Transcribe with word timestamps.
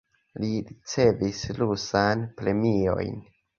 Li 0.43 0.47
ricevis 0.69 1.43
rusan 1.59 2.25
premiojn. 2.43 3.25